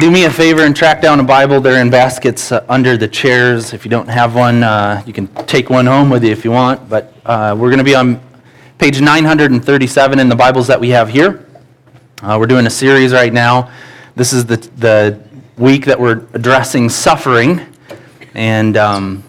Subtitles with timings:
[0.00, 1.60] do me a favor and track down a Bible.
[1.60, 3.72] They're in baskets uh, under the chairs.
[3.72, 6.50] If you don't have one, uh, you can take one home with you if you
[6.50, 6.88] want.
[6.88, 8.20] But uh, we're going to be on
[8.78, 11.46] page 937 in the Bibles that we have here.
[12.22, 13.72] Uh, we're doing a series right now.
[14.16, 15.20] This is the, the
[15.58, 17.60] week that we're addressing suffering.
[18.34, 19.22] And um,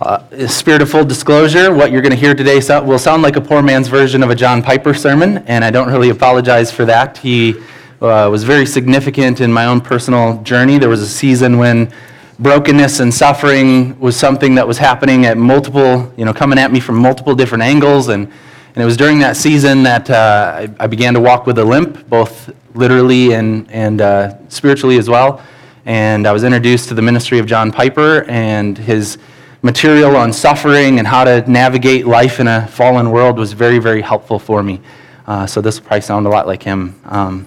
[0.00, 3.40] uh, spirit of full disclosure, what you're going to hear today will sound like a
[3.40, 7.18] poor man's version of a John Piper sermon, and I don't really apologize for that.
[7.18, 7.54] He
[8.00, 10.78] uh, was very significant in my own personal journey.
[10.78, 11.92] There was a season when
[12.38, 16.80] brokenness and suffering was something that was happening at multiple, you know, coming at me
[16.80, 18.08] from multiple different angles.
[18.08, 21.58] And, and it was during that season that uh, I, I began to walk with
[21.58, 25.42] a limp, both literally and, and uh, spiritually as well.
[25.86, 29.18] And I was introduced to the ministry of John Piper and his
[29.62, 34.02] material on suffering and how to navigate life in a fallen world was very, very
[34.02, 34.80] helpful for me.
[35.26, 36.94] Uh, so this will probably sound a lot like him.
[37.06, 37.46] Um,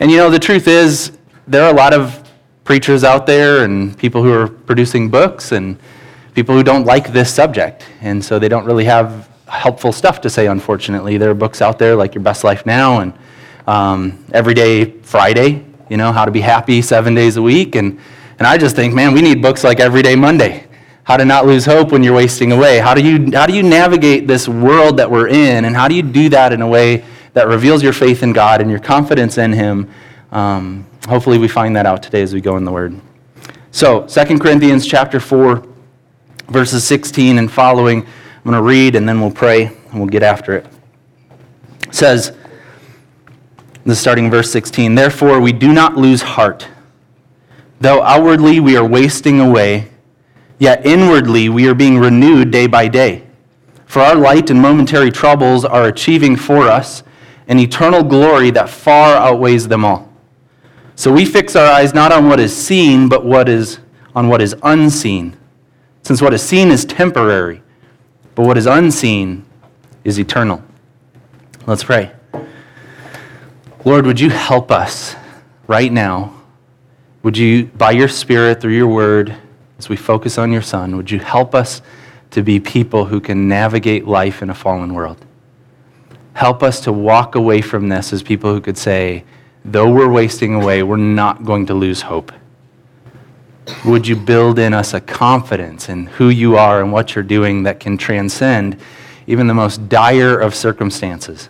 [0.00, 1.12] and you know, the truth is,
[1.46, 2.22] there are a lot of
[2.64, 5.78] preachers out there and people who are producing books and
[6.34, 7.86] people who don't like this subject.
[8.00, 11.18] And so they don't really have helpful stuff to say, unfortunately.
[11.18, 13.12] There are books out there like Your Best Life Now and
[13.66, 17.74] um, Everyday Friday, you know, How to Be Happy seven days a week.
[17.74, 17.98] And,
[18.38, 20.66] and I just think, man, we need books like Everyday Monday.
[21.04, 22.78] How to not lose hope when you're wasting away.
[22.78, 25.64] How do you, how do you navigate this world that we're in?
[25.64, 28.60] And how do you do that in a way that reveals your faith in God
[28.60, 29.90] and your confidence in Him.
[30.30, 33.00] Um, hopefully, we find that out today as we go in the Word.
[33.70, 35.66] So, 2 Corinthians chapter 4,
[36.48, 38.02] verses 16 and following.
[38.02, 40.66] I'm going to read and then we'll pray and we'll get after it.
[41.88, 42.36] It says,
[43.84, 46.68] the starting verse 16, Therefore we do not lose heart.
[47.80, 49.88] Though outwardly we are wasting away,
[50.58, 53.26] yet inwardly we are being renewed day by day.
[53.86, 57.02] For our light and momentary troubles are achieving for us
[57.52, 60.10] an eternal glory that far outweighs them all.
[60.94, 63.78] So we fix our eyes not on what is seen, but what is
[64.14, 65.36] on what is unseen.
[66.02, 67.62] Since what is seen is temporary,
[68.34, 69.44] but what is unseen
[70.02, 70.64] is eternal.
[71.66, 72.12] Let's pray.
[73.84, 75.14] Lord, would you help us
[75.66, 76.34] right now?
[77.22, 79.36] Would you, by your Spirit, through your word,
[79.78, 81.82] as we focus on your Son, would you help us
[82.30, 85.22] to be people who can navigate life in a fallen world?
[86.34, 89.24] Help us to walk away from this as people who could say,
[89.64, 92.32] though we're wasting away, we're not going to lose hope.
[93.84, 97.62] Would you build in us a confidence in who you are and what you're doing
[97.64, 98.76] that can transcend
[99.26, 101.48] even the most dire of circumstances?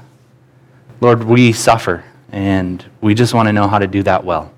[1.00, 4.52] Lord, we suffer, and we just want to know how to do that well.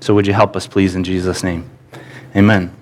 [0.00, 1.70] So would you help us, please, in Jesus' name?
[2.36, 2.74] Amen.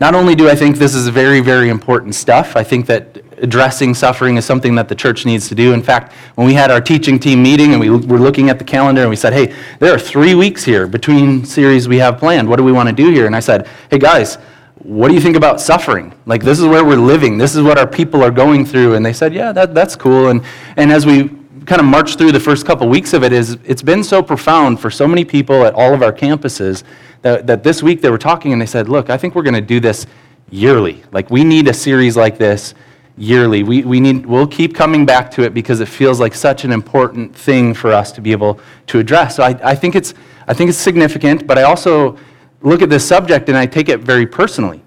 [0.00, 3.94] Not only do I think this is very, very important stuff, I think that addressing
[3.94, 5.72] suffering is something that the church needs to do.
[5.72, 8.64] In fact, when we had our teaching team meeting and we were looking at the
[8.64, 12.48] calendar and we said, hey, there are three weeks here between series we have planned.
[12.48, 13.26] What do we want to do here?
[13.26, 14.36] And I said, hey, guys,
[14.76, 16.14] what do you think about suffering?
[16.26, 17.36] Like, this is where we're living.
[17.36, 18.94] This is what our people are going through.
[18.94, 20.28] And they said, yeah, that, that's cool.
[20.28, 20.44] And,
[20.76, 21.37] and as we
[21.68, 24.80] kind of marched through the first couple weeks of it, is it's been so profound
[24.80, 26.82] for so many people at all of our campuses
[27.20, 29.52] that, that this week they were talking and they said, look, I think we're going
[29.52, 30.06] to do this
[30.50, 31.04] yearly.
[31.12, 32.72] Like, we need a series like this
[33.18, 33.64] yearly.
[33.64, 36.72] We, we need, we'll keep coming back to it because it feels like such an
[36.72, 39.36] important thing for us to be able to address.
[39.36, 40.14] So I, I, think, it's,
[40.46, 42.16] I think it's significant, but I also
[42.62, 44.80] look at this subject and I take it very personally.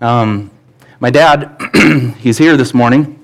[0.00, 0.50] Um,
[0.98, 1.60] my dad,
[2.20, 3.18] he's here this morning.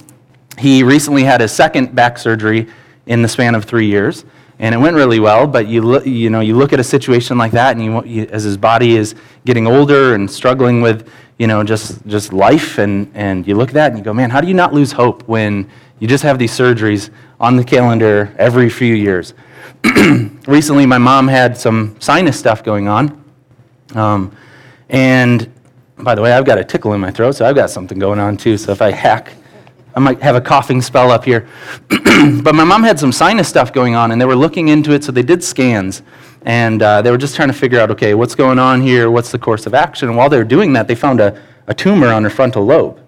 [0.58, 2.66] He recently had his second back surgery
[3.08, 4.24] in the span of three years,
[4.60, 5.46] and it went really well.
[5.46, 8.28] But you, look, you, know, you look at a situation like that, and you, you,
[8.30, 12.78] as his body is getting older and struggling with you know, just, just life.
[12.78, 14.92] And, and you look at that and you go, man, how do you not lose
[14.92, 15.70] hope when
[16.00, 17.10] you just have these surgeries
[17.40, 19.34] on the calendar every few years?
[20.46, 23.24] Recently, my mom had some sinus stuff going on.
[23.94, 24.36] Um,
[24.88, 25.50] and
[25.98, 28.18] by the way, I've got a tickle in my throat, so I've got something going
[28.18, 28.58] on too.
[28.58, 29.32] So if I hack,
[29.98, 31.48] I might have a coughing spell up here.
[31.88, 35.02] but my mom had some sinus stuff going on, and they were looking into it,
[35.02, 36.02] so they did scans.
[36.42, 39.10] And uh, they were just trying to figure out, okay, what's going on here?
[39.10, 40.08] What's the course of action?
[40.08, 43.04] And while they were doing that, they found a, a tumor on her frontal lobe.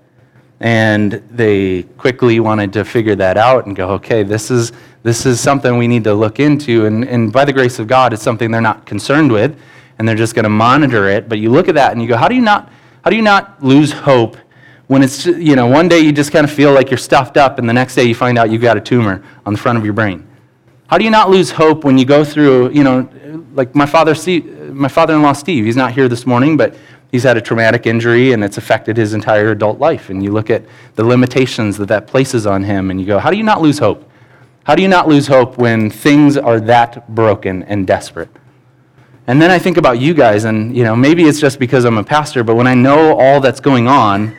[0.59, 4.73] And they quickly wanted to figure that out and go, okay, this is,
[5.05, 6.87] this is something we need to look into.
[6.87, 9.57] And, and by the grace of God, it's something they're not concerned with,
[10.01, 11.29] and they're just going to monitor it.
[11.29, 12.69] But you look at that and you go, how do you not,
[13.05, 14.37] how do you not lose hope
[14.91, 17.61] when it's, you know, one day you just kind of feel like you're stuffed up,
[17.61, 19.85] and the next day you find out you've got a tumor on the front of
[19.85, 20.27] your brain?
[20.89, 23.09] How do you not lose hope when you go through, you know,
[23.55, 24.17] like my father,
[24.73, 26.75] my father-in-law Steve, he's not here this morning, but
[27.13, 30.11] he's had a traumatic injury and it's affected his entire adult life.
[30.11, 30.65] And you look at
[30.97, 33.79] the limitations that that places on him and you go, how do you not lose
[33.79, 34.11] hope?
[34.65, 38.31] How do you not lose hope when things are that broken and desperate?
[39.29, 41.99] And then I think about you guys, and you know, maybe it's just because I'm
[41.99, 44.37] a pastor, but when I know all that's going on,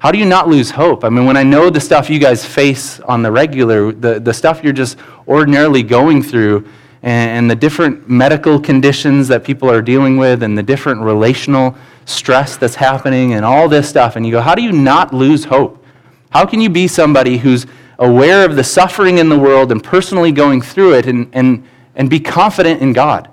[0.00, 1.04] how do you not lose hope?
[1.04, 4.32] I mean, when I know the stuff you guys face on the regular, the, the
[4.32, 4.96] stuff you're just
[5.26, 6.68] ordinarily going through,
[7.02, 11.76] and, and the different medical conditions that people are dealing with, and the different relational
[12.04, 15.44] stress that's happening, and all this stuff, and you go, how do you not lose
[15.44, 15.84] hope?
[16.30, 17.66] How can you be somebody who's
[17.98, 21.66] aware of the suffering in the world and personally going through it and, and,
[21.96, 23.28] and be confident in God?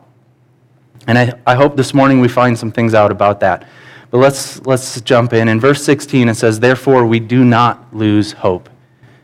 [1.05, 3.67] And I, I hope this morning we find some things out about that.
[4.15, 5.49] But let's, let's jump in.
[5.49, 8.69] In verse 16, it says, Therefore, we do not lose hope.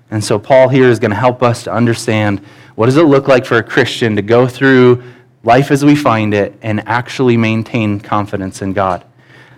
[0.10, 2.40] And so, Paul here is going to help us to understand
[2.76, 5.02] what does it look like for a Christian to go through
[5.46, 9.06] life as we find it and actually maintain confidence in God.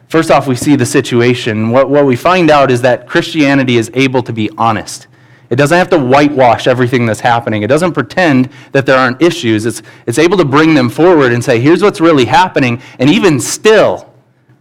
[0.08, 1.72] First off, we see the situation.
[1.72, 5.08] What, what we find out is that Christianity is able to be honest.
[5.50, 7.64] It doesn't have to whitewash everything that's happening.
[7.64, 9.66] It doesn't pretend that there aren't issues.
[9.66, 12.84] It's, it's able to bring them forward and say, here's what's really happening.
[13.00, 14.13] And even still,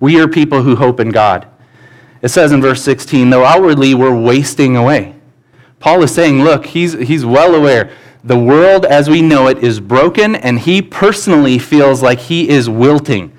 [0.02, 1.46] we are people who hope in God.
[2.22, 5.14] It says in verse 16, though outwardly we're wasting away.
[5.78, 7.88] Paul is saying, look, he's, he's well aware.
[8.24, 12.68] The world as we know it is broken, and he personally feels like he is
[12.68, 13.30] wilting,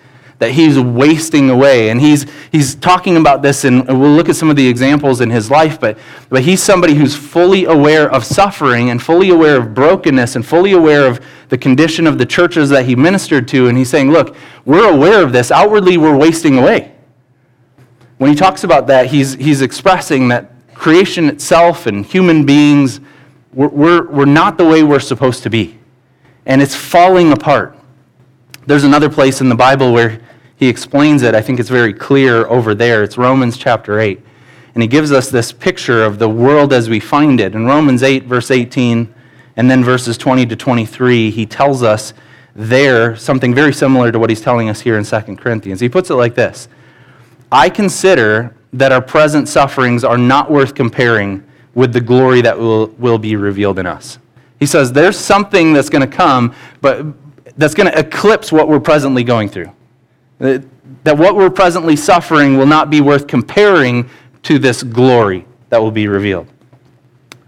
[0.44, 1.90] that he's wasting away.
[1.90, 5.30] And he's, he's talking about this, and we'll look at some of the examples in
[5.30, 5.98] his life, but,
[6.28, 10.74] but he's somebody who's fully aware of suffering and fully aware of brokenness and fully
[10.74, 13.70] aware of the condition of the churches that he ministered to.
[13.70, 14.36] And he's saying, look,
[14.66, 15.50] we're aware of this.
[15.50, 16.94] Outwardly, we're wasting away.
[18.18, 23.00] When he talks about that, he's, he's expressing that creation itself and human beings,
[23.54, 25.80] we're, we're, we're not the way we're supposed to be.
[26.46, 27.78] And it's falling apart.
[28.66, 30.22] There's another place in the Bible where
[30.58, 31.36] he explains it.
[31.36, 33.04] I think it's very clear over there.
[33.04, 34.22] It's Romans chapter 8.
[34.74, 37.54] And he gives us this picture of the world as we find it.
[37.54, 39.14] In Romans 8, verse 18,
[39.56, 42.14] and then verses 20 to 23, he tells us
[42.56, 45.80] there something very similar to what he's telling us here in 2 Corinthians.
[45.80, 46.68] He puts it like this
[47.52, 51.44] I consider that our present sufferings are not worth comparing
[51.76, 54.18] with the glory that will, will be revealed in us.
[54.60, 57.06] He says there's something that's going to come, but
[57.58, 59.72] that's going to eclipse what we're presently going through.
[60.44, 60.60] Uh,
[61.06, 64.10] that what we're presently suffering will not be worth comparing
[64.42, 66.48] to this glory that will be revealed.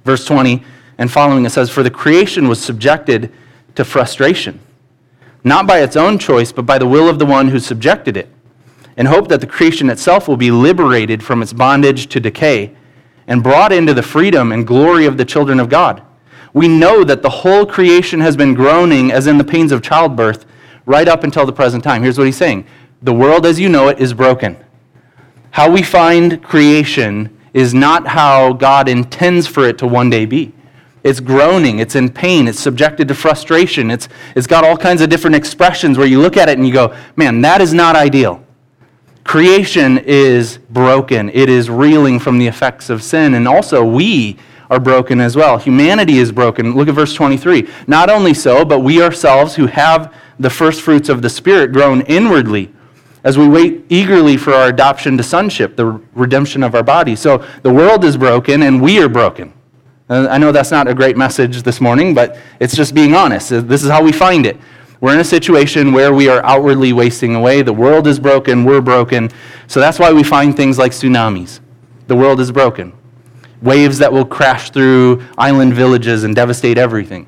[0.06, 0.64] Verse 20
[0.98, 3.34] and following, it says, For the creation was subjected
[3.76, 4.62] to frustration,
[5.44, 8.30] not by its own choice, but by the will of the one who subjected it,
[8.96, 12.74] in hope that the creation itself will be liberated from its bondage to decay
[13.28, 16.02] and brought into the freedom and glory of the children of God.
[16.54, 20.46] We know that the whole creation has been groaning as in the pains of childbirth
[20.86, 22.02] right up until the present time.
[22.02, 22.66] Here's what he's saying
[23.02, 24.58] The world as you know it is broken.
[25.52, 30.54] How we find creation is not how God intends for it to one day be.
[31.04, 35.10] It's groaning, it's in pain, it's subjected to frustration, it's, it's got all kinds of
[35.10, 38.44] different expressions where you look at it and you go, man, that is not ideal.
[39.24, 44.36] Creation is broken, it is reeling from the effects of sin, and also we
[44.70, 45.58] are broken as well.
[45.58, 46.76] Humanity is broken.
[46.76, 47.70] Look at verse 23.
[47.88, 52.02] Not only so, but we ourselves who have the first fruits of the Spirit groan
[52.02, 52.74] inwardly
[53.26, 57.16] as we wait eagerly for our adoption to sonship, the redemption of our body.
[57.16, 59.52] So the world is broken and we are broken.
[60.08, 63.52] Uh, I know that's not a great message this morning, but it's just being honest.
[63.52, 64.58] Uh, this is how we find it.
[65.02, 67.64] We're in a situation where we are outwardly wasting away.
[67.64, 69.32] The world is broken, we're broken.
[69.66, 71.60] So that's why we find things like tsunamis.
[72.06, 72.94] The world is broken.
[73.64, 77.26] Waves that will crash through island villages and devastate everything.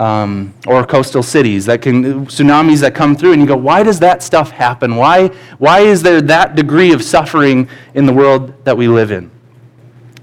[0.00, 4.00] Um, or coastal cities that can tsunamis that come through and you go why does
[4.00, 5.26] that stuff happen why
[5.58, 9.30] why is there that degree of suffering in the world that we live in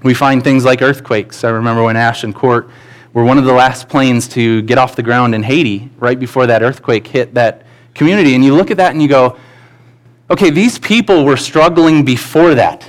[0.02, 1.44] we find things like earthquakes.
[1.44, 2.70] I remember when Ash and Court
[3.12, 6.46] were one of the last planes to get off the ground in Haiti right before
[6.46, 8.34] that earthquake hit that community.
[8.34, 9.36] And you look at that and you go,
[10.30, 12.88] okay, these people were struggling before that.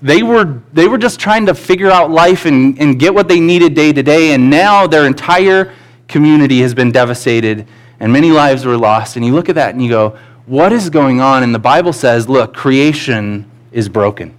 [0.00, 3.38] They were, they were just trying to figure out life and, and get what they
[3.38, 5.72] needed day to day, and now their entire
[6.08, 7.66] community has been devastated
[8.00, 9.16] and many lives were lost.
[9.16, 11.42] And you look at that and you go, what is going on?
[11.42, 14.36] And the Bible says, look, creation is broken.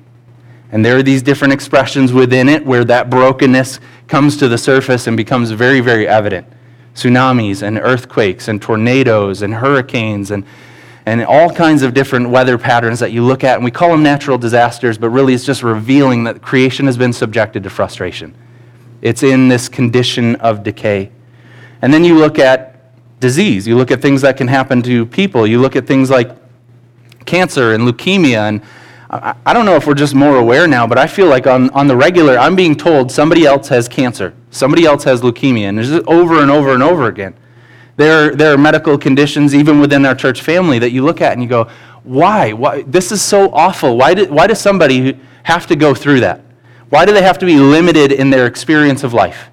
[0.72, 5.08] And there are these different expressions within it where that brokenness comes to the surface
[5.08, 6.46] and becomes very, very evident.
[6.94, 10.44] Tsunamis and earthquakes and tornadoes and hurricanes and,
[11.06, 13.56] and all kinds of different weather patterns that you look at.
[13.56, 17.14] And we call them natural disasters, but really it's just revealing that creation has been
[17.14, 18.36] subjected to frustration.
[19.02, 21.13] It's in this condition of decay.
[21.84, 22.80] And then you look at
[23.20, 23.68] disease.
[23.68, 25.46] You look at things that can happen to people.
[25.46, 26.32] You look at things like
[27.26, 28.62] cancer and leukemia and
[29.46, 31.88] I don't know if we're just more aware now, but I feel like on, on
[31.88, 35.90] the regular, I'm being told somebody else has cancer, somebody else has leukemia, and it's
[35.90, 37.36] just over and over and over again.
[37.96, 41.44] There, there are medical conditions, even within our church family, that you look at and
[41.44, 41.70] you go,
[42.02, 42.54] why?
[42.54, 42.82] why?
[42.88, 43.98] This is so awful.
[43.98, 46.42] Why, did, why does somebody have to go through that?
[46.90, 49.52] Why do they have to be limited in their experience of life?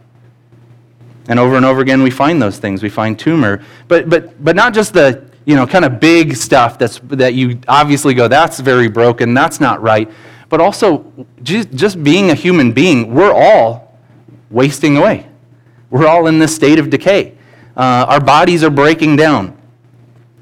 [1.29, 2.83] And over and over again, we find those things.
[2.83, 3.62] We find tumor.
[3.89, 7.61] But, but, but not just the you know, kind of big stuff that's, that you
[7.67, 10.11] obviously go, that's very broken, that's not right.
[10.49, 11.12] But also,
[11.43, 13.99] just, being a human being, we're all
[14.50, 15.27] wasting away.
[15.91, 17.37] We're all in this state of decay.
[17.77, 19.57] Uh, our bodies are breaking down.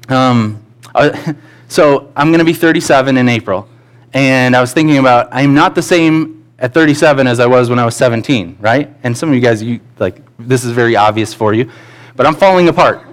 [0.09, 0.63] Um,
[0.95, 1.33] uh,
[1.67, 3.69] so I'm going to be 37 in April.
[4.13, 7.79] And I was thinking about, I'm not the same at 37 as I was when
[7.79, 8.93] I was 17, right?
[9.03, 11.69] And some of you guys, you like, this is very obvious for you.
[12.15, 13.05] But I'm falling apart.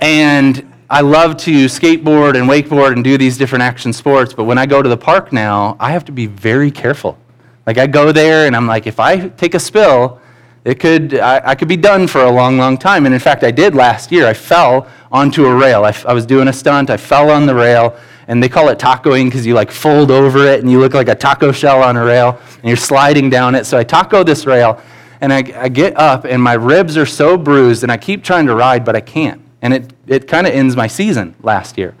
[0.00, 4.58] And I love to skateboard and wakeboard and do these different action sports, but when
[4.58, 7.18] I go to the park now, I have to be very careful.
[7.66, 10.20] Like I go there and I'm like, if I take a spill,
[10.64, 13.06] it could, I, I could be done for a long, long time.
[13.06, 14.26] And in fact, I did last year.
[14.26, 15.84] I fell onto a rail.
[15.84, 16.90] I, I was doing a stunt.
[16.90, 17.96] I fell on the rail,
[18.28, 21.08] and they call it tacoing because you like fold over it and you look like
[21.08, 23.66] a taco shell on a rail, and you're sliding down it.
[23.66, 24.80] So I taco this rail,
[25.24, 28.44] and I, I get up, and my ribs are so bruised, and I keep trying
[28.44, 29.40] to ride, but I can't.
[29.62, 31.94] And it, it kind of ends my season last year.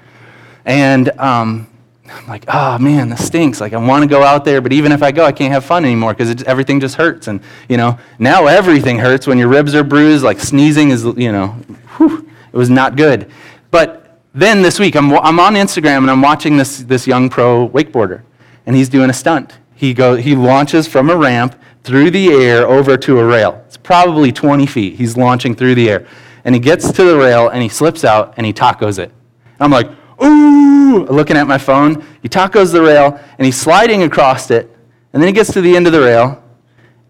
[0.66, 1.66] And um,
[2.06, 3.62] I'm like, oh man, this stinks.
[3.62, 5.64] Like, I want to go out there, but even if I go, I can't have
[5.64, 7.26] fun anymore because everything just hurts.
[7.26, 10.22] And, you know, now everything hurts when your ribs are bruised.
[10.22, 11.48] Like, sneezing is, you know,
[11.96, 13.30] whew, it was not good.
[13.70, 17.70] But then this week, I'm, I'm on Instagram and I'm watching this, this young pro
[17.70, 18.20] wakeboarder,
[18.66, 19.54] and he's doing a stunt.
[19.74, 23.62] He, go, he launches from a ramp through the air over to a rail.
[23.66, 24.96] It's probably 20 feet.
[24.96, 26.06] He's launching through the air
[26.44, 29.12] and he gets to the rail and he slips out and he tacos it.
[29.60, 29.88] I'm like,
[30.22, 32.04] ooh, looking at my phone.
[32.22, 34.70] He tacos the rail and he's sliding across it.
[35.12, 36.42] And then he gets to the end of the rail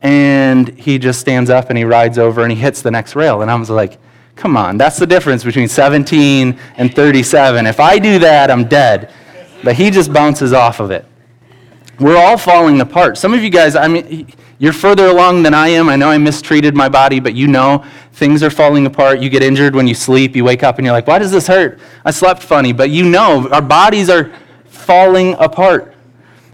[0.03, 3.43] and he just stands up and he rides over and he hits the next rail.
[3.43, 3.99] And I was like,
[4.37, 7.67] come on, that's the difference between 17 and 37.
[7.67, 9.13] If I do that, I'm dead.
[9.63, 11.07] But he just bounces off of it.
[11.99, 13.17] We're all falling apart.
[13.17, 14.27] Some of you guys, I mean,
[14.65, 15.91] you're further along than I am.
[15.91, 19.21] I know I mistreated my body, but you know things are falling apart.
[19.21, 20.35] You get injured when you sleep.
[20.35, 21.79] You wake up and you're like, why does this hurt?
[22.05, 22.73] I slept funny.
[22.73, 24.33] But you know our bodies are
[24.65, 25.95] falling apart.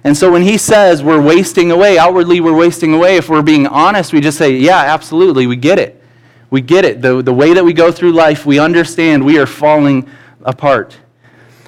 [0.02, 3.66] And so when he says we're wasting away, outwardly we're wasting away, if we're being
[3.66, 6.02] honest, we just say, yeah, absolutely, we get it.
[6.50, 7.02] We get it.
[7.02, 10.10] The, the way that we go through life, we understand we are falling
[10.42, 10.98] apart.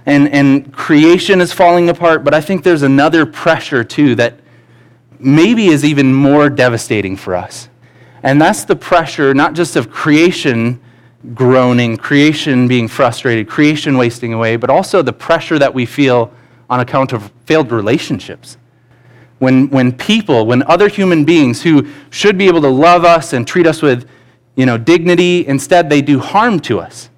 [0.06, 4.40] And, and creation is falling apart, but I think there's another pressure too that
[5.25, 7.69] maybe is even more devastating for us.
[8.23, 10.81] And that's the pressure, not just of creation
[11.35, 16.33] groaning, creation being frustrated, creation wasting away, but also the pressure that we feel
[16.69, 18.57] on account of failed relationships.
[19.38, 23.47] When, when people, when other human beings who should be able to love us and
[23.47, 24.09] treat us with
[24.55, 27.09] you know, dignity, instead they do harm to us.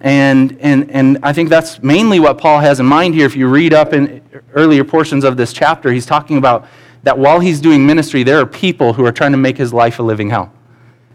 [0.00, 3.26] And, and, and I think that's mainly what Paul has in mind here.
[3.26, 4.22] If you read up in
[4.52, 6.66] earlier portions of this chapter, he's talking about
[7.04, 9.98] that while he's doing ministry, there are people who are trying to make his life
[9.98, 10.52] a living hell.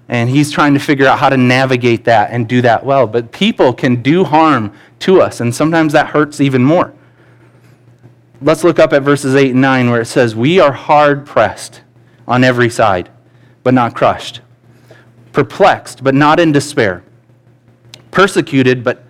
[0.07, 3.05] And he's trying to figure out how to navigate that and do that well.
[3.05, 6.93] But people can do harm to us, and sometimes that hurts even more.
[8.41, 11.81] Let's look up at verses 8 and 9 where it says, We are hard pressed
[12.27, 13.09] on every side,
[13.63, 14.41] but not crushed,
[15.33, 17.03] perplexed, but not in despair,
[18.11, 19.03] persecuted, but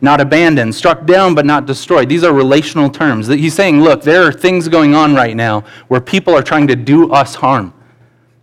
[0.00, 2.08] not abandoned, struck down but not destroyed.
[2.08, 3.26] These are relational terms.
[3.26, 6.76] He's saying, look, there are things going on right now where people are trying to
[6.76, 7.74] do us harm.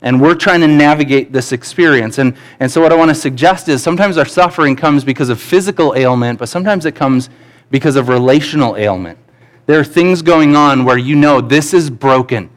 [0.02, 2.20] And we're trying to navigate this experience.
[2.20, 5.42] And, and so, what I want to suggest is sometimes our suffering comes because of
[5.42, 7.30] physical ailment, but sometimes it comes
[7.72, 9.18] because of relational ailment.
[9.66, 12.50] There are things going on where you know this is broken.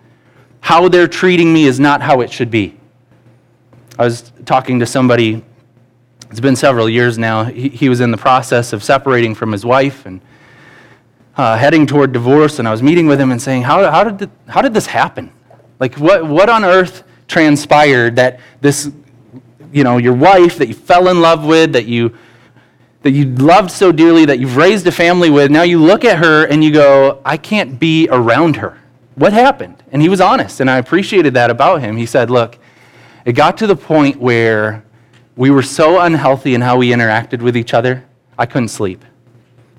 [0.60, 2.78] How they're treating me is not how it should be.
[3.98, 5.42] I was talking to somebody
[6.30, 7.44] it's been several years now.
[7.44, 10.20] He, he was in the process of separating from his wife and
[11.36, 12.60] uh, heading toward divorce.
[12.60, 15.32] And I was meeting with him and saying, How, how, did, how did this happen?
[15.80, 18.92] Like, what, what on earth transpired that this,
[19.72, 22.16] you know, your wife that you fell in love with, that you,
[23.02, 26.18] that you loved so dearly, that you've raised a family with, now you look at
[26.18, 28.78] her and you go, I can't be around her.
[29.14, 29.82] What happened?
[29.90, 31.96] And he was honest, and I appreciated that about him.
[31.96, 32.58] He said, Look,
[33.24, 34.84] it got to the point where
[35.36, 38.04] we were so unhealthy in how we interacted with each other,
[38.38, 39.04] I couldn't sleep.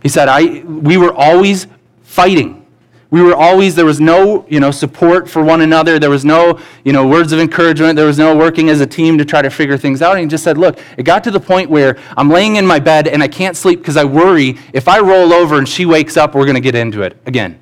[0.02, 1.68] He said, I, we were always
[2.04, 2.66] fighting.
[3.12, 6.00] We were always, there was no, you know, support for one another.
[6.00, 7.98] There was no, you know, words of encouragement.
[7.98, 10.14] There was no working as a team to try to figure things out.
[10.14, 12.80] And he just said, look, it got to the point where I'm laying in my
[12.80, 16.16] bed and I can't sleep because I worry if I roll over and she wakes
[16.16, 17.60] up, we're going to get into it again.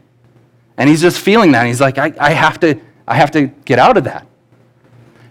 [0.77, 1.65] And he's just feeling that.
[1.65, 4.27] He's like, I, I, have to, I have to get out of that.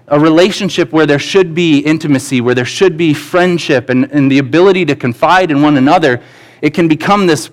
[0.09, 4.39] A relationship where there should be intimacy, where there should be friendship and, and the
[4.39, 6.23] ability to confide in one another,
[6.63, 7.51] it can become this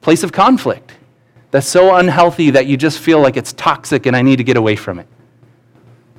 [0.00, 0.92] place of conflict
[1.50, 4.56] that's so unhealthy that you just feel like it's toxic and I need to get
[4.56, 5.06] away from it.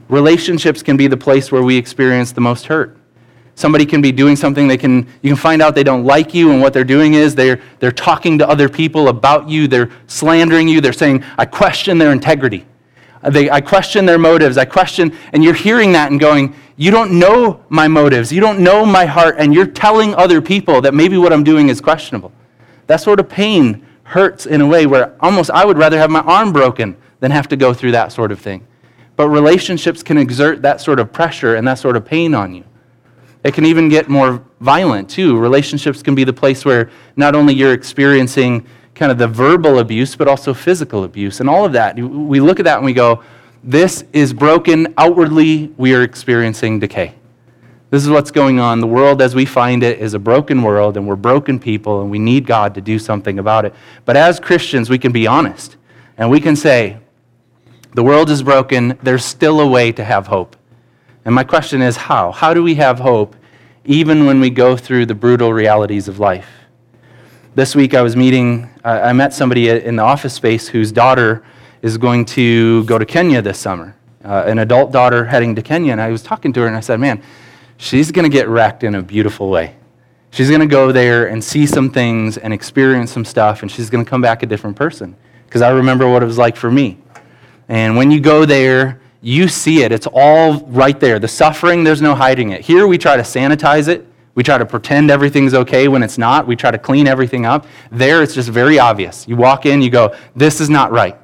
[0.10, 2.98] Relationships can be the place where we experience the most hurt.
[3.56, 6.52] Somebody can be doing something, they can, you can find out they don't like you,
[6.52, 10.70] and what they're doing is they're, they're talking to other people about you, they're slandering
[10.70, 12.66] you, they're saying, I question their integrity.
[13.22, 14.58] They, I question their motives.
[14.58, 18.32] I question, and you're hearing that and going, You don't know my motives.
[18.32, 21.70] You don't know my heart, and you're telling other people that maybe what I'm doing
[21.70, 22.32] is questionable.
[22.88, 26.22] That sort of pain hurts in a way where almost I would rather have my
[26.22, 28.66] arm broken than have to go through that sort of thing.
[29.16, 32.64] But relationships can exert that sort of pressure and that sort of pain on you.
[33.44, 35.38] It can even get more violent, too.
[35.38, 38.66] Relationships can be the place where not only you're experiencing
[39.00, 41.96] kind of the verbal abuse, but also physical abuse and all of that.
[41.96, 43.24] We look at that and we go,
[43.64, 44.94] this is broken.
[44.98, 47.16] Outwardly, we are experiencing decay.
[47.92, 48.82] This is what's going on.
[48.82, 52.12] The world as we find it is a broken world, and we're broken people, and
[52.12, 53.74] we need God to do something about it.
[54.04, 55.78] But as Christians, we can be honest,
[56.18, 57.00] and we can say,
[57.96, 58.98] the world is broken.
[59.02, 60.56] There's still a way to have hope.
[61.26, 62.32] And my question is, how?
[62.32, 63.36] How do we have hope
[63.86, 66.59] even when we go through the brutal realities of life?
[67.56, 71.44] This week I was meeting, uh, I met somebody in the office space whose daughter
[71.82, 75.94] is going to go to Kenya this summer, uh, an adult daughter heading to Kenya.
[75.94, 77.24] And I was talking to her and I said, man,
[77.78, 79.76] she's going to get wrecked in a beautiful way.
[80.30, 83.90] She's going to go there and see some things and experience some stuff, and she's
[83.90, 85.16] going to come back a different person.
[85.46, 87.00] Because I remember what it was like for me.
[87.68, 89.92] And when you go there, you see it.
[89.92, 91.18] It's all right there.
[91.18, 92.62] The suffering, there's no hiding it.
[92.62, 94.06] Here we try to sanitize it
[94.40, 96.48] we try to pretend everything's okay when it's not.
[96.48, 97.68] We try to clean everything up.
[97.92, 99.28] There, it's just very obvious.
[99.28, 101.18] You walk in, you go, this is not right.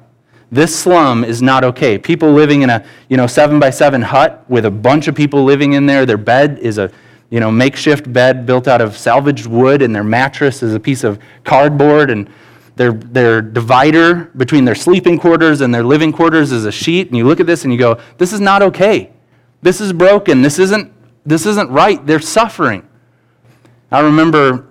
[0.52, 1.96] This slum is not okay.
[1.96, 5.44] People living in a, you know, seven by seven hut with a bunch of people
[5.44, 6.04] living in there.
[6.04, 6.92] Their bed is a,
[7.30, 11.02] you know, makeshift bed built out of salvaged wood, and their mattress is a piece
[11.02, 12.28] of cardboard, and
[12.74, 17.08] their, their divider between their sleeping quarters and their living quarters is a sheet.
[17.08, 19.10] And you look at this and you go, this is not okay.
[19.62, 20.42] This is broken.
[20.42, 20.92] This isn't,
[21.24, 22.06] this isn't right.
[22.06, 22.85] They're suffering.
[23.90, 24.66] I remember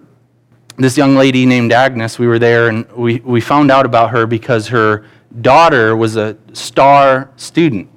[0.77, 2.19] this young lady named Agnes.
[2.19, 5.05] We were there and we, we found out about her because her
[5.41, 7.89] daughter was a star student.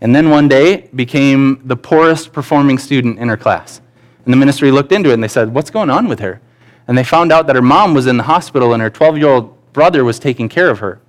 [0.00, 3.80] And then one day became the poorest performing student in her class.
[4.24, 6.40] And the ministry looked into it and they said, What's going on with her?
[6.88, 9.28] And they found out that her mom was in the hospital and her 12 year
[9.28, 11.00] old brother was taking care of her.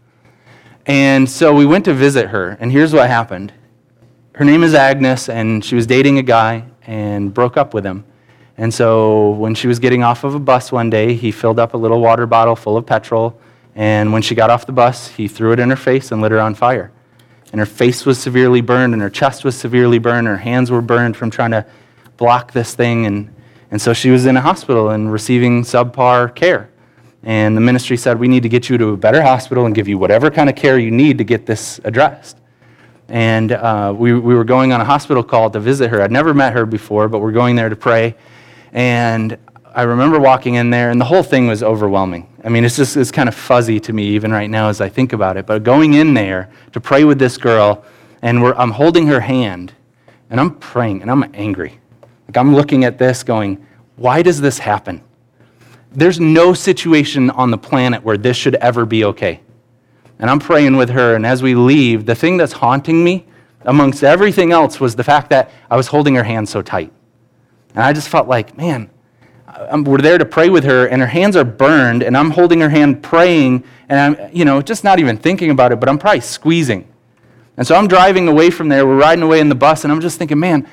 [0.86, 3.51] And so we went to visit her, and here's what happened.
[4.36, 8.06] Her name is Agnes, and she was dating a guy and broke up with him.
[8.58, 11.74] And so when she was getting off of a bus one day, he filled up
[11.74, 13.39] a little water bottle full of petrol.
[13.76, 16.32] And when she got off the bus, he threw it in her face and lit
[16.32, 16.91] her on fire.
[17.52, 20.82] And her face was severely burned, and her chest was severely burned, her hands were
[20.82, 21.65] burned from trying to
[22.18, 23.06] block this thing.
[23.06, 23.34] And,
[23.72, 26.70] and so she was in a hospital and receiving subpar care.
[27.24, 29.88] And the ministry said, We need to get you to a better hospital and give
[29.88, 32.38] you whatever kind of care you need to get this addressed.
[33.10, 36.02] And uh, we, we were going on a hospital call to visit her.
[36.02, 38.15] I'd never met her before, but we're going there to pray.
[38.76, 39.38] And
[39.74, 42.28] I remember walking in there, and the whole thing was overwhelming.
[42.44, 44.90] I mean, it's just it's kind of fuzzy to me even right now as I
[44.90, 45.46] think about it.
[45.46, 47.86] But going in there to pray with this girl,
[48.22, 49.72] and I'm holding her hand,
[50.30, 51.80] and I'm praying, and I'm angry.
[52.28, 55.02] Like I'm looking at this, going, "Why does this happen?"
[55.94, 59.40] There's no situation on the planet where this should ever be okay.
[60.20, 63.26] And I'm praying with her, and as we leave, the thing that's haunting me,
[63.62, 66.92] amongst everything else, was the fact that I was holding her hand so tight.
[67.76, 68.90] And I just felt like, man,
[69.48, 72.62] I'm, we're there to pray with her, and her hands are burned, and I'm holding
[72.62, 75.98] her hand praying, and I'm, you know, just not even thinking about it, but I'm
[75.98, 76.88] probably squeezing.
[77.58, 78.86] And so I'm driving away from there.
[78.86, 80.68] We're riding away in the bus, and I'm just thinking, man,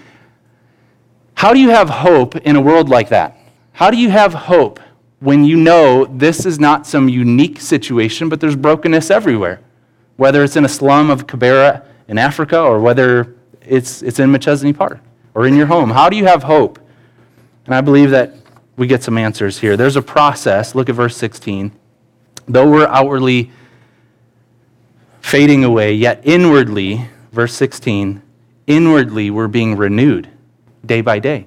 [1.34, 3.36] how do you have hope in a world like that?
[3.72, 4.80] How do you have hope
[5.20, 9.60] when you know this is not some unique situation, but there's brokenness everywhere?
[10.16, 14.76] Whether it's in a slum of Kibera in Africa or whether it's, it's in Machesney
[14.76, 15.00] Park
[15.34, 15.90] or in your home.
[15.90, 16.78] How do you have hope?
[17.66, 18.34] And I believe that
[18.76, 19.76] we get some answers here.
[19.76, 20.74] There's a process.
[20.74, 21.72] Look at verse 16.
[22.48, 23.50] Though we're outwardly
[25.20, 28.20] fading away, yet inwardly, verse 16,
[28.66, 30.28] inwardly we're being renewed
[30.84, 31.46] day by day.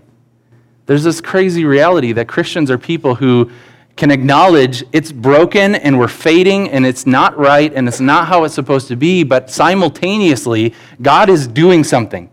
[0.86, 3.52] There's this crazy reality that Christians are people who
[3.96, 8.44] can acknowledge it's broken and we're fading and it's not right and it's not how
[8.44, 12.30] it's supposed to be, but simultaneously, God is doing something.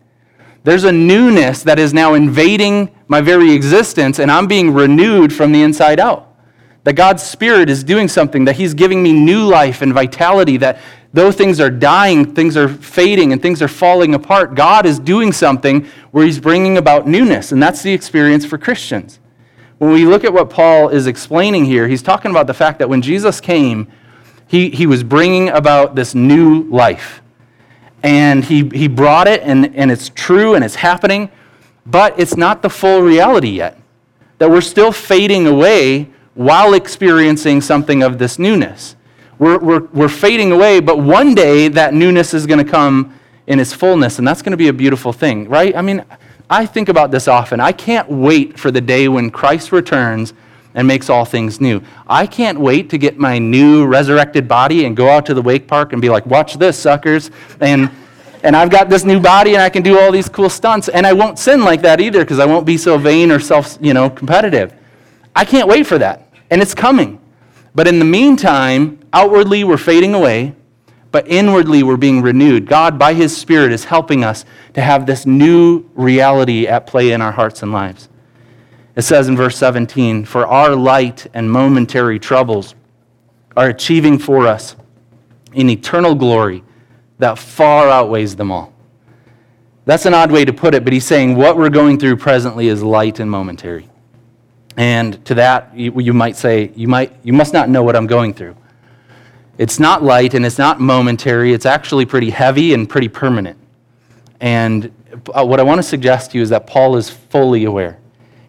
[0.64, 5.52] There's a newness that is now invading my very existence, and I'm being renewed from
[5.52, 6.28] the inside out.
[6.84, 10.78] That God's Spirit is doing something, that He's giving me new life and vitality, that
[11.12, 15.32] though things are dying, things are fading, and things are falling apart, God is doing
[15.32, 17.52] something where He's bringing about newness.
[17.52, 19.18] And that's the experience for Christians.
[19.82, 22.88] When we look at what Paul is explaining here, he's talking about the fact that
[22.88, 23.90] when Jesus came,
[24.46, 27.20] he, he was bringing about this new life.
[28.02, 31.30] And he, he brought it, and, and it's true and it's happening,
[31.86, 33.78] but it's not the full reality yet.
[34.38, 38.96] That we're still fading away while experiencing something of this newness.
[39.38, 43.60] We're, we're, we're fading away, but one day that newness is going to come in
[43.60, 45.76] its fullness, and that's going to be a beautiful thing, right?
[45.76, 46.04] I mean,
[46.48, 47.60] I think about this often.
[47.60, 50.32] I can't wait for the day when Christ returns
[50.74, 51.82] and makes all things new.
[52.06, 55.66] I can't wait to get my new resurrected body and go out to the wake
[55.66, 57.30] park and be like, watch this, suckers.
[57.60, 57.90] And,
[58.42, 60.88] and I've got this new body and I can do all these cool stunts.
[60.88, 63.76] And I won't sin like that either because I won't be so vain or self,
[63.80, 64.74] you know, competitive.
[65.34, 66.28] I can't wait for that.
[66.50, 67.20] And it's coming.
[67.74, 70.54] But in the meantime, outwardly we're fading away,
[71.10, 72.66] but inwardly we're being renewed.
[72.66, 77.22] God, by His Spirit, is helping us to have this new reality at play in
[77.22, 78.08] our hearts and lives.
[78.94, 82.74] It says in verse 17, For our light and momentary troubles
[83.56, 84.76] are achieving for us
[85.54, 86.62] an eternal glory
[87.18, 88.72] that far outweighs them all.
[89.84, 92.68] That's an odd way to put it, but he's saying what we're going through presently
[92.68, 93.88] is light and momentary.
[94.76, 98.06] And to that, you, you, might say, you, might, you must not know what I'm
[98.06, 98.56] going through.
[99.58, 101.52] It's not light and it's not momentary.
[101.52, 103.58] It's actually pretty heavy and pretty permanent.
[104.40, 104.92] And
[105.34, 107.98] uh, what I want to suggest to you is that Paul is fully aware.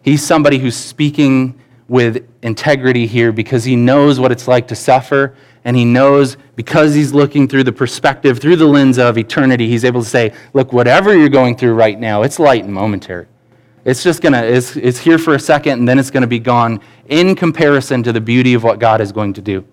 [0.04, 5.36] He's somebody who's speaking with integrity here because he knows what it's like to suffer,
[5.66, 9.86] and he knows because he's looking through the perspective, through the lens of eternity, he's
[9.86, 13.28] able to say, Look, whatever you're going through right now, it's light and momentary.
[13.86, 16.28] It's just going to, it's, it's here for a second, and then it's going to
[16.28, 19.66] be gone in comparison to the beauty of what God is going to do.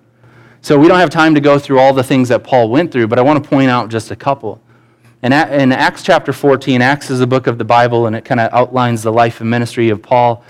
[0.63, 3.09] So we don't have time to go through all the things that Paul went through,
[3.09, 4.61] but I want to point out just a couple.
[5.23, 8.41] In, in Acts chapter 14, Acts is a book of the Bible, and it kind
[8.41, 10.43] of outlines the life and ministry of Paul.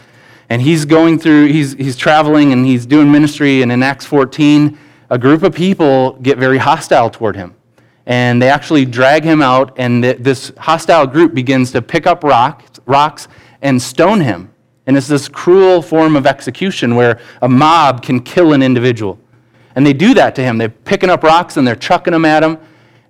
[0.49, 3.63] And he's going through, he's, he's traveling and he's doing ministry.
[3.63, 4.79] And in Acts 14,
[5.11, 7.57] a group of people get very hostile toward him.
[8.07, 12.81] And they actually drag him out, and this hostile group begins to pick up rocks,
[12.87, 13.27] rocks
[13.63, 14.53] and stone him.
[14.87, 19.19] And it's this cruel form of execution where a mob can kill an individual.
[19.75, 20.59] And they do that to him.
[20.59, 22.59] They're picking up rocks and they're chucking them at him.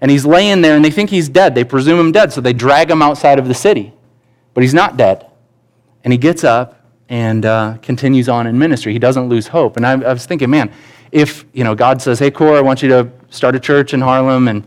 [0.01, 1.55] And he's laying there and they think he's dead.
[1.55, 3.93] They presume him dead, so they drag him outside of the city.
[4.55, 5.27] But he's not dead.
[6.05, 8.93] And he gets up and uh, continues on in ministry.
[8.93, 9.77] He doesn't lose hope.
[9.77, 10.73] And I, I, was thinking, man,
[11.13, 14.01] if you know God says, "Hey, Core, I want you to start a church in
[14.01, 14.65] Harlem and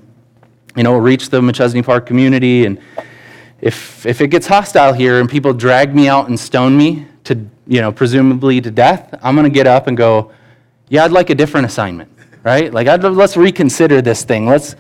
[0.76, 2.80] you know reach the Machesney Park community," and
[3.62, 7.48] if if it gets hostile here and people drag me out and stone me to
[7.66, 10.32] you know presumably to death, I'm going to get up and go,
[10.94, 12.12] yeah, I'd like a different assignment,
[12.44, 12.72] right?
[12.72, 14.46] Like, I'd, let's reconsider this thing.
[14.46, 14.76] Let's,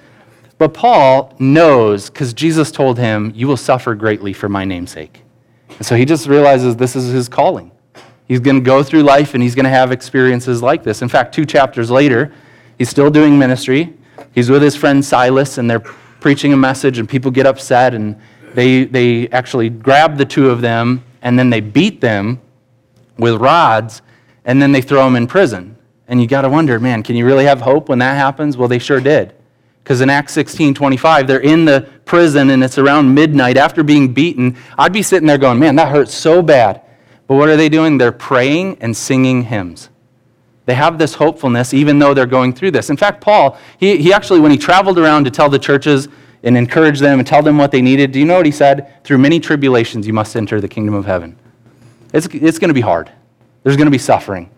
[0.57, 5.21] but Paul knows because Jesus told him, You will suffer greatly for my namesake.
[5.69, 7.71] And so he just realizes this is his calling.
[8.27, 11.01] He's going to go through life and he's going to have experiences like this.
[11.01, 12.33] In fact, two chapters later,
[12.77, 13.93] he's still doing ministry.
[14.33, 18.19] He's with his friend Silas and they're preaching a message, and people get upset and
[18.53, 22.39] they, they actually grab the two of them and then they beat them
[23.17, 24.01] with rods
[24.45, 25.77] and then they throw them in prison.
[26.07, 28.55] And you got to wonder, man, can you really have hope when that happens?
[28.55, 29.33] Well, they sure did.
[29.83, 34.13] Because in Acts 16 25, they're in the prison and it's around midnight after being
[34.13, 34.55] beaten.
[34.77, 36.81] I'd be sitting there going, man, that hurts so bad.
[37.27, 37.97] But what are they doing?
[37.97, 39.89] They're praying and singing hymns.
[40.65, 42.89] They have this hopefulness even though they're going through this.
[42.89, 46.07] In fact, Paul, he, he actually, when he traveled around to tell the churches
[46.43, 49.03] and encourage them and tell them what they needed, do you know what he said?
[49.03, 51.37] Through many tribulations, you must enter the kingdom of heaven.
[52.13, 53.11] It's, it's going to be hard,
[53.63, 54.49] there's going to be suffering.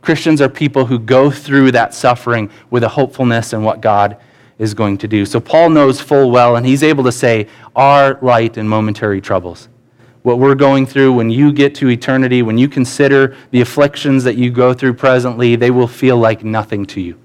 [0.00, 4.16] Christians are people who go through that suffering with a hopefulness in what God
[4.58, 5.24] is going to do.
[5.26, 9.68] So Paul knows full well, and he's able to say, our light and momentary troubles.
[10.22, 14.36] What we're going through, when you get to eternity, when you consider the afflictions that
[14.36, 17.18] you go through presently, they will feel like nothing to you.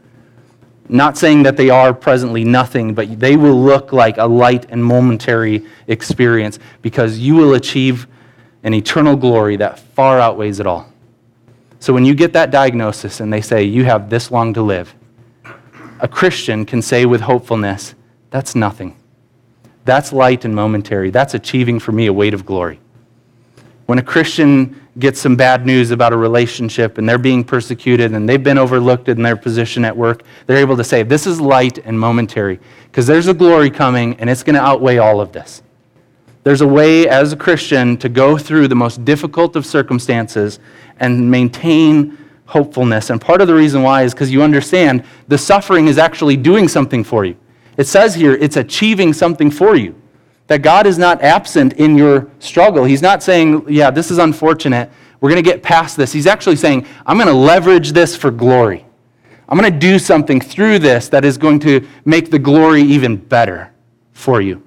[0.89, 4.83] Not saying that they are presently nothing, but they will look like a light and
[4.83, 8.07] momentary experience because you will achieve
[8.63, 10.91] an eternal glory that far outweighs it all.
[11.79, 14.95] So when you get that diagnosis and they say, you have this long to live,
[15.99, 17.95] a Christian can say with hopefulness,
[18.29, 18.95] that's nothing.
[19.85, 21.11] That's light and momentary.
[21.11, 22.79] That's achieving for me a weight of glory.
[23.85, 28.27] When a Christian gets some bad news about a relationship and they're being persecuted and
[28.27, 31.77] they've been overlooked in their position at work, they're able to say, This is light
[31.79, 35.63] and momentary because there's a glory coming and it's going to outweigh all of this.
[36.43, 40.59] There's a way as a Christian to go through the most difficult of circumstances
[40.99, 43.09] and maintain hopefulness.
[43.09, 46.67] And part of the reason why is because you understand the suffering is actually doing
[46.67, 47.35] something for you.
[47.77, 49.95] It says here it's achieving something for you.
[50.47, 52.85] That God is not absent in your struggle.
[52.85, 54.89] He's not saying, yeah, this is unfortunate.
[55.19, 56.13] We're going to get past this.
[56.13, 58.85] He's actually saying, I'm going to leverage this for glory.
[59.49, 63.17] I'm going to do something through this that is going to make the glory even
[63.17, 63.73] better
[64.13, 64.63] for you.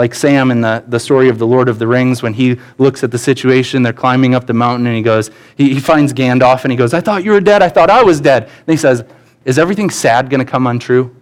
[0.00, 3.04] Like Sam in the, the story of the Lord of the Rings, when he looks
[3.04, 6.64] at the situation, they're climbing up the mountain, and he goes, he, he finds Gandalf,
[6.64, 7.62] and he goes, I thought you were dead.
[7.62, 8.44] I thought I was dead.
[8.44, 9.04] And he says,
[9.44, 11.14] Is everything sad going to come untrue?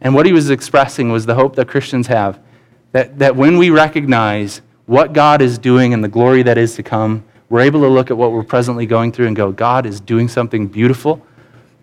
[0.00, 2.40] And what he was expressing was the hope that Christians have
[2.90, 6.82] that, that when we recognize what God is doing and the glory that is to
[6.82, 10.00] come, we're able to look at what we're presently going through and go, God is
[10.00, 11.24] doing something beautiful.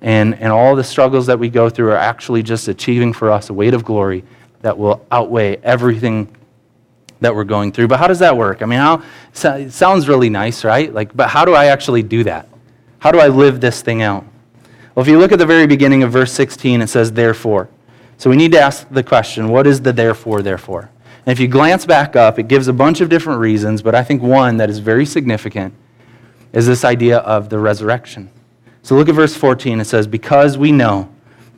[0.02, 3.50] And, and all the struggles that we go through are actually just achieving for us
[3.50, 4.26] a weight of glory
[4.62, 6.36] that will outweigh everything
[7.22, 7.88] that we're going through.
[7.88, 8.62] But how does that work?
[8.62, 10.94] I mean, how, it sounds really nice, right?
[10.94, 12.48] Like, but how do I actually do that?
[13.00, 14.26] How do I live this thing out?
[14.96, 17.70] Well, if you look at the very beginning of verse 16, it says, therefore.
[18.18, 20.90] So we need to ask the question, what is the therefore, therefore?
[21.26, 24.04] And if you glance back up, it gives a bunch of different reasons, but I
[24.04, 25.74] think one that is very significant
[26.52, 28.30] is this idea of the resurrection.
[28.82, 29.80] So look at verse 14.
[29.80, 31.10] It says, Because we know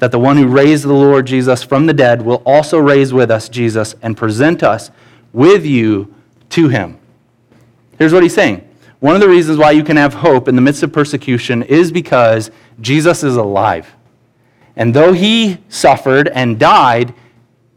[0.01, 3.29] that the one who raised the Lord Jesus from the dead will also raise with
[3.29, 4.89] us Jesus and present us
[5.31, 6.11] with you
[6.49, 6.97] to him.
[7.99, 8.67] Here's what he's saying.
[8.99, 11.91] One of the reasons why you can have hope in the midst of persecution is
[11.91, 13.95] because Jesus is alive.
[14.75, 17.13] And though he suffered and died,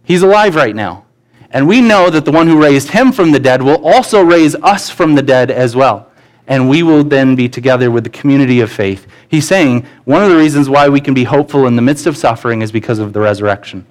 [0.02, 1.04] he's alive right now.
[1.50, 4.54] And we know that the one who raised him from the dead will also raise
[4.56, 6.10] us from the dead as well.
[6.46, 9.06] And we will then be together with the community of faith.
[9.28, 12.16] He's saying one of the reasons why we can be hopeful in the midst of
[12.16, 13.86] suffering is because of the resurrection.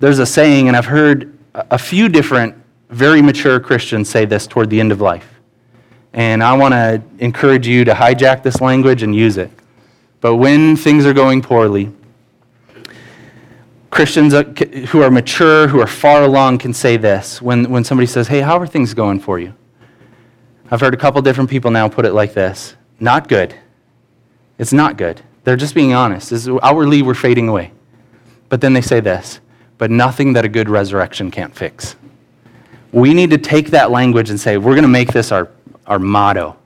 [0.00, 2.54] There's a saying, and I've heard a few different
[2.90, 5.40] very mature Christians say this toward the end of life.
[6.12, 9.50] And I want to encourage you to hijack this language and use it.
[10.20, 11.92] But when things are going poorly,
[13.90, 14.34] Christians
[14.90, 18.40] who are mature, who are far along, can say this when, when somebody says, Hey,
[18.40, 19.54] how are things going for you?
[20.70, 23.54] I've heard a couple different people now put it like this Not good.
[24.58, 25.20] It's not good.
[25.44, 26.32] They're just being honest.
[26.32, 27.72] Is, outwardly, we're fading away.
[28.48, 29.40] But then they say this,
[29.78, 31.96] but nothing that a good resurrection can't fix.
[32.92, 35.50] We need to take that language and say, we're going to make this our,
[35.86, 36.56] our motto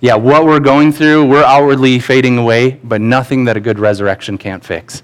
[0.00, 4.38] yeah, what we're going through, we're outwardly fading away, but nothing that a good resurrection
[4.38, 5.02] can't fix.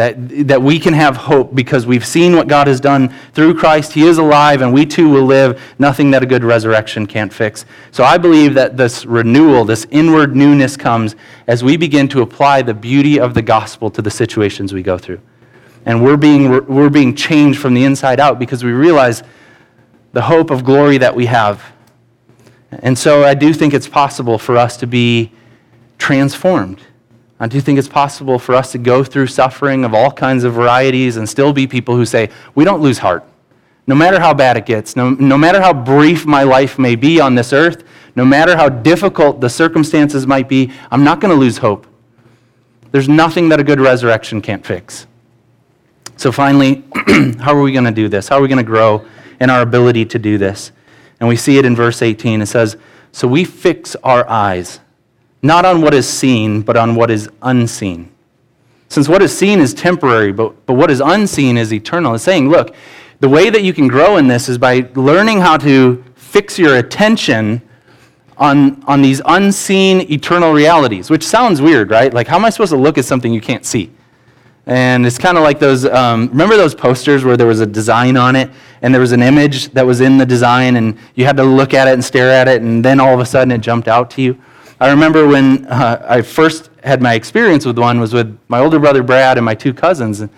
[0.00, 3.92] That, that we can have hope because we've seen what God has done through Christ.
[3.92, 5.60] He is alive, and we too will live.
[5.78, 7.66] Nothing that a good resurrection can't fix.
[7.92, 12.62] So I believe that this renewal, this inward newness comes as we begin to apply
[12.62, 15.20] the beauty of the gospel to the situations we go through.
[15.84, 19.22] And we're being, we're being changed from the inside out because we realize
[20.12, 21.62] the hope of glory that we have
[22.70, 25.32] and so I do think it's possible for us to be
[25.98, 26.80] transformed.
[27.40, 30.52] I do think it's possible for us to go through suffering of all kinds of
[30.52, 33.24] varieties and still be people who say, we don't lose heart.
[33.86, 37.18] No matter how bad it gets, no, no matter how brief my life may be
[37.18, 37.82] on this earth,
[38.14, 41.86] no matter how difficult the circumstances might be, I'm not going to lose hope.
[42.92, 45.06] There's nothing that a good resurrection can't fix.
[46.16, 46.84] So, finally,
[47.40, 48.28] how are we going to do this?
[48.28, 49.06] How are we going to grow
[49.40, 50.72] in our ability to do this?
[51.18, 52.42] And we see it in verse 18.
[52.42, 52.76] It says,
[53.12, 54.80] So we fix our eyes,
[55.42, 58.10] not on what is seen, but on what is unseen.
[58.88, 62.14] Since what is seen is temporary, but, but what is unseen is eternal.
[62.14, 62.74] It's saying, look,
[63.20, 66.76] the way that you can grow in this is by learning how to fix your
[66.78, 67.62] attention
[68.36, 72.12] on, on these unseen eternal realities, which sounds weird, right?
[72.12, 73.90] Like, how am I supposed to look at something you can't see?
[74.66, 78.16] And it's kind of like those, um, remember those posters where there was a design
[78.16, 78.50] on it
[78.82, 81.74] and there was an image that was in the design and you had to look
[81.74, 84.10] at it and stare at it and then all of a sudden it jumped out
[84.12, 84.40] to you?
[84.80, 88.78] I remember when uh, I first had my experience with one was with my older
[88.78, 90.20] brother Brad and my two cousins.
[90.20, 90.28] We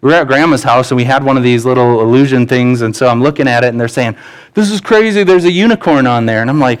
[0.00, 3.06] were at grandma's house and we had one of these little illusion things and so
[3.06, 4.16] I'm looking at it and they're saying,
[4.54, 6.40] this is crazy, there's a unicorn on there.
[6.40, 6.80] And I'm like,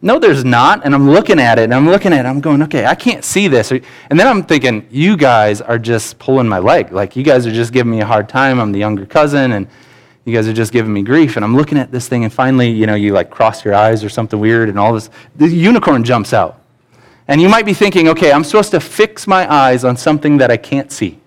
[0.00, 0.82] no, there's not.
[0.86, 2.28] And I'm looking at it and I'm looking at it.
[2.28, 3.70] I'm going, okay, I can't see this.
[3.70, 6.90] And then I'm thinking, you guys are just pulling my leg.
[6.90, 8.58] Like, you guys are just giving me a hard time.
[8.58, 9.68] I'm the younger cousin and
[10.24, 11.36] you guys are just giving me grief.
[11.36, 14.02] And I'm looking at this thing and finally, you know, you like cross your eyes
[14.02, 15.10] or something weird and all this.
[15.36, 16.61] The unicorn jumps out.
[17.28, 20.50] And you might be thinking, okay, I'm supposed to fix my eyes on something that
[20.50, 21.18] I can't see.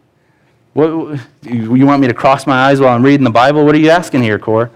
[0.74, 3.66] What, you want me to cross my eyes while I'm reading the Bible?
[3.66, 4.70] What are you asking here, Core?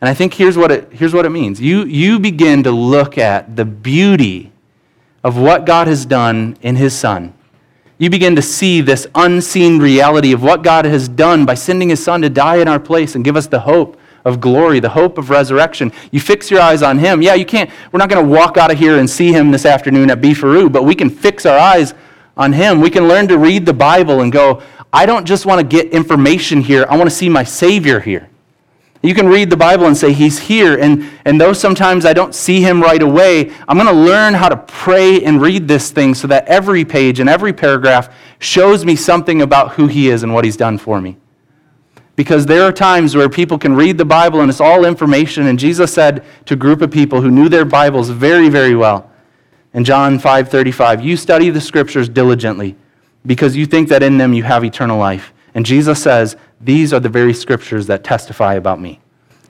[0.00, 3.18] And I think here's what it, here's what it means you, you begin to look
[3.18, 4.52] at the beauty
[5.22, 7.34] of what God has done in His Son.
[7.98, 12.02] You begin to see this unseen reality of what God has done by sending His
[12.02, 15.18] Son to die in our place and give us the hope of glory, the hope
[15.18, 15.92] of resurrection.
[16.10, 17.22] You fix your eyes on Him.
[17.22, 19.66] Yeah, you can't, we're not going to walk out of here and see Him this
[19.66, 21.94] afternoon at Beef-A-Roo, but we can fix our eyes
[22.36, 22.80] on Him.
[22.80, 25.92] We can learn to read the Bible and go, I don't just want to get
[25.92, 28.30] information here, I want to see my Savior here.
[29.02, 30.78] You can read the Bible and say, He's here.
[30.78, 34.48] And, and though sometimes I don't see Him right away, I'm going to learn how
[34.48, 38.96] to pray and read this thing so that every page and every paragraph shows me
[38.96, 41.18] something about who He is and what He's done for me.
[42.16, 45.46] Because there are times where people can read the Bible and it's all information.
[45.46, 49.10] And Jesus said to a group of people who knew their Bibles very, very well
[49.72, 52.76] in John 5:35, "You study the scriptures diligently
[53.26, 57.00] because you think that in them you have eternal life." And Jesus says, "These are
[57.00, 59.00] the very scriptures that testify about me."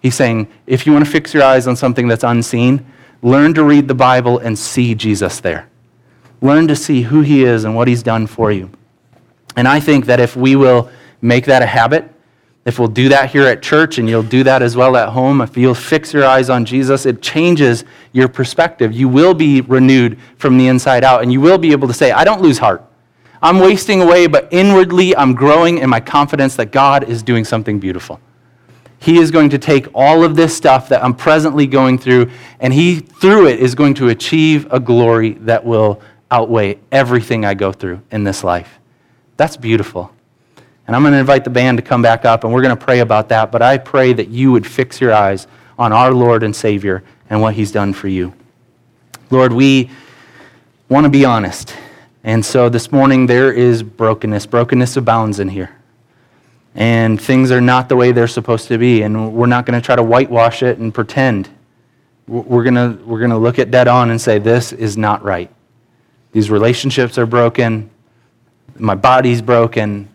[0.00, 2.84] He's saying, if you want to fix your eyes on something that's unseen,
[3.22, 5.64] learn to read the Bible and see Jesus there.
[6.42, 8.68] Learn to see who he is and what he's done for you.
[9.56, 10.90] And I think that if we will
[11.22, 12.10] make that a habit,
[12.64, 15.40] if we'll do that here at church and you'll do that as well at home,
[15.42, 18.92] if you'll fix your eyes on Jesus, it changes your perspective.
[18.92, 22.10] You will be renewed from the inside out and you will be able to say,
[22.10, 22.82] I don't lose heart.
[23.42, 27.78] I'm wasting away, but inwardly I'm growing in my confidence that God is doing something
[27.78, 28.18] beautiful.
[28.98, 32.72] He is going to take all of this stuff that I'm presently going through, and
[32.72, 36.00] He, through it, is going to achieve a glory that will
[36.30, 38.78] outweigh everything I go through in this life.
[39.36, 40.10] That's beautiful.
[40.86, 42.84] And I'm going to invite the band to come back up, and we're going to
[42.84, 43.50] pray about that.
[43.50, 45.46] But I pray that you would fix your eyes
[45.78, 48.34] on our Lord and Savior and what He's done for you.
[49.30, 49.90] Lord, we
[50.88, 51.74] want to be honest.
[52.22, 54.46] And so this morning there is brokenness.
[54.46, 55.74] Brokenness abounds in here.
[56.74, 59.02] And things are not the way they're supposed to be.
[59.02, 61.48] And we're not going to try to whitewash it and pretend.
[62.26, 65.22] We're going to, we're going to look it dead on and say, this is not
[65.22, 65.50] right.
[66.32, 67.90] These relationships are broken.
[68.76, 70.08] My body's broken.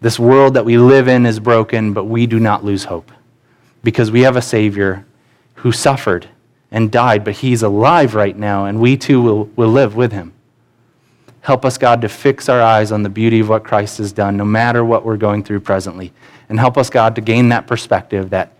[0.00, 3.10] This world that we live in is broken, but we do not lose hope
[3.82, 5.04] because we have a Savior
[5.56, 6.28] who suffered
[6.70, 10.32] and died, but He's alive right now, and we too will, will live with Him.
[11.40, 14.36] Help us, God, to fix our eyes on the beauty of what Christ has done,
[14.36, 16.12] no matter what we're going through presently.
[16.48, 18.52] And help us, God, to gain that perspective that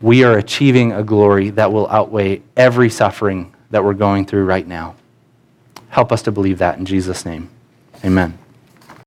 [0.00, 4.66] we are achieving a glory that will outweigh every suffering that we're going through right
[4.66, 4.94] now.
[5.88, 7.50] Help us to believe that in Jesus' name.
[8.04, 8.38] Amen.